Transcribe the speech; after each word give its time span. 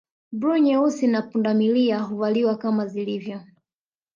Bluu 0.31 0.57
nyeusi 0.57 1.07
na 1.07 1.21
pundamilia 1.21 1.99
huvaliwa 1.99 2.57
kama 2.57 2.87
zilivyo 2.87 3.41